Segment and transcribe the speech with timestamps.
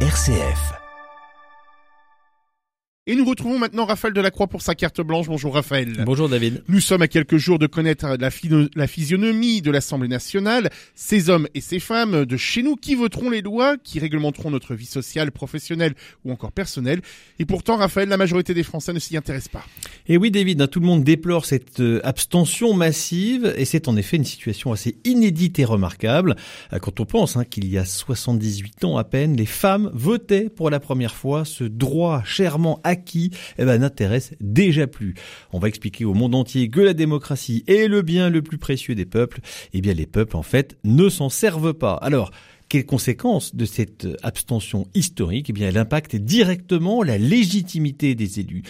[0.00, 0.85] RCF.
[3.08, 5.28] Et nous retrouvons maintenant Raphaël Delacroix pour sa carte blanche.
[5.28, 6.02] Bonjour Raphaël.
[6.04, 6.64] Bonjour David.
[6.66, 8.30] Nous sommes à quelques jours de connaître la,
[8.74, 13.30] la physionomie de l'Assemblée nationale, ces hommes et ces femmes de chez nous qui voteront
[13.30, 17.00] les lois, qui réglementeront notre vie sociale, professionnelle ou encore personnelle.
[17.38, 19.64] Et pourtant, Raphaël, la majorité des Français ne s'y intéresse pas.
[20.08, 23.96] Et oui David, hein, tout le monde déplore cette euh, abstention massive et c'est en
[23.96, 26.34] effet une situation assez inédite et remarquable
[26.72, 30.48] euh, quand on pense hein, qu'il y a 78 ans à peine, les femmes votaient
[30.48, 32.95] pour la première fois ce droit chèrement acquis
[33.58, 35.14] eh ben, n'intéresse déjà plus.
[35.52, 38.94] On va expliquer au monde entier que la démocratie est le bien le plus précieux
[38.94, 39.40] des peuples.
[39.72, 41.94] Eh bien les peuples en fait ne s'en servent pas.
[41.94, 42.30] Alors
[42.68, 45.50] quelles conséquences de cette abstention historique?
[45.50, 48.62] Eh bien, elle impacte directement la légitimité des élus.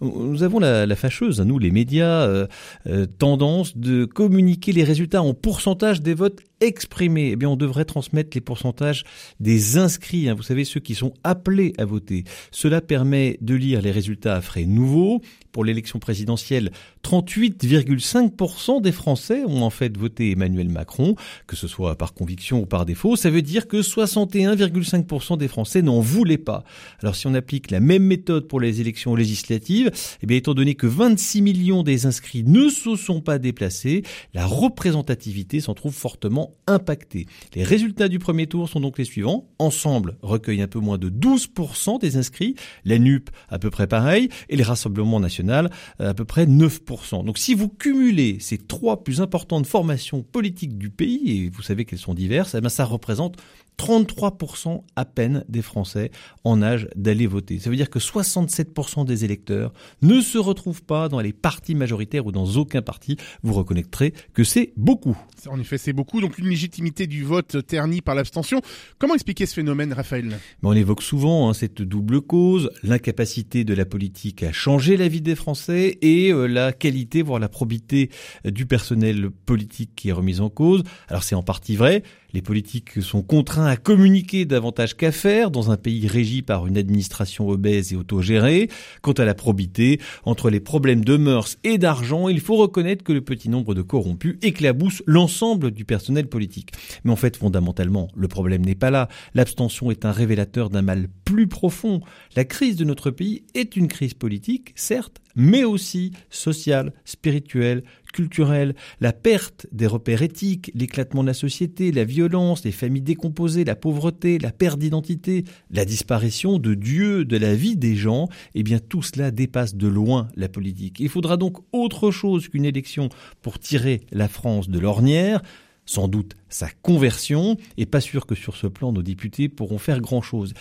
[0.00, 2.46] Nous avons la, la fâcheuse, nous les médias, euh,
[2.86, 7.30] euh, tendance de communiquer les résultats en pourcentage des votes exprimés.
[7.32, 9.04] Eh bien, on devrait transmettre les pourcentages
[9.40, 10.28] des inscrits.
[10.28, 10.34] hein.
[10.34, 12.24] vous savez, ceux qui sont appelés à voter.
[12.50, 15.20] Cela permet de lire les résultats à frais nouveaux.
[15.52, 16.72] Pour l'élection présidentielle,
[17.04, 21.14] 38,5% des Français ont en fait voté Emmanuel Macron,
[21.46, 23.14] que ce soit par conviction ou par défaut.
[23.14, 26.64] Ça veut dire que 61,5% des Français n'en voulaient pas.
[27.00, 29.83] Alors si on applique la même méthode pour les élections législatives,
[30.22, 34.46] eh bien étant donné que 26 millions des inscrits ne se sont pas déplacés, la
[34.46, 37.26] représentativité s'en trouve fortement impactée.
[37.54, 39.48] Les résultats du premier tour sont donc les suivants.
[39.58, 42.54] Ensemble recueillent un peu moins de 12% des inscrits,
[42.84, 47.24] la NUP à peu près pareil, et les Rassemblements national à peu près 9%.
[47.24, 51.84] Donc si vous cumulez ces trois plus importantes formations politiques du pays, et vous savez
[51.84, 53.36] qu'elles sont diverses, eh ça représente
[53.78, 56.10] 33% à peine des Français
[56.44, 57.58] en âge d'aller voter.
[57.58, 59.72] Ça veut dire que 67% des électeurs
[60.02, 63.16] ne se retrouvent pas dans les partis majoritaires ou dans aucun parti.
[63.42, 65.16] Vous reconnaîtrez que c'est beaucoup.
[65.46, 66.20] En effet, c'est beaucoup.
[66.20, 68.60] Donc une légitimité du vote ternie par l'abstention.
[68.98, 70.26] Comment expliquer ce phénomène, Raphaël?
[70.28, 75.08] Mais on évoque souvent hein, cette double cause, l'incapacité de la politique à changer la
[75.08, 78.10] vie des Français et euh, la qualité, voire la probité
[78.46, 80.82] euh, du personnel politique qui est remise en cause.
[81.08, 82.02] Alors c'est en partie vrai.
[82.34, 86.76] Les politiques sont contraints à communiquer davantage qu'à faire dans un pays régi par une
[86.76, 88.68] administration obèse et autogérée.
[89.02, 93.12] Quant à la probité, entre les problèmes de mœurs et d'argent, il faut reconnaître que
[93.12, 96.72] le petit nombre de corrompus éclabousse l'ensemble du personnel politique.
[97.04, 99.08] Mais en fait, fondamentalement, le problème n'est pas là.
[99.34, 102.00] L'abstention est un révélateur d'un mal plus profond.
[102.36, 108.76] La crise de notre pays est une crise politique, certes, mais aussi sociale, spirituelle, culturelle,
[109.00, 113.74] la perte des repères éthiques, l'éclatement de la société, la violence, les familles décomposées, la
[113.74, 118.78] pauvreté, la perte d'identité, la disparition de Dieu, de la vie des gens, eh bien
[118.78, 121.00] tout cela dépasse de loin la politique.
[121.00, 123.08] Il faudra donc autre chose qu'une élection
[123.42, 125.42] pour tirer la France de l'ornière,
[125.84, 130.00] sans doute sa conversion, et pas sûr que sur ce plan nos députés pourront faire
[130.00, 130.54] grand-chose.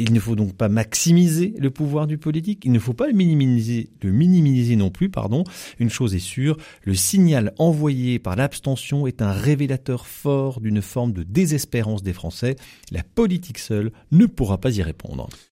[0.00, 3.12] Il ne faut donc pas maximiser le pouvoir du politique, il ne faut pas le
[3.12, 5.44] minimiser, le minimiser non plus, pardon.
[5.78, 11.12] Une chose est sûre, le signal envoyé par l'abstention est un révélateur fort d'une forme
[11.12, 12.56] de désespérance des Français.
[12.90, 15.28] La politique seule ne pourra pas y répondre.